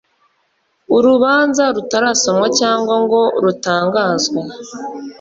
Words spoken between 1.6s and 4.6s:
rutarasomwa cyangwa ngo rutangazwe